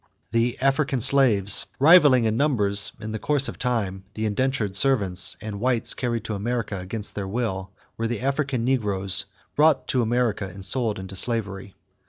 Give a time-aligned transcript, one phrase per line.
[0.31, 5.59] =The African Slaves.= Rivaling in numbers, in the course of time, the indentured servants and
[5.59, 9.25] whites carried to America against their will were the African negroes
[9.55, 11.75] brought to America and sold into slavery.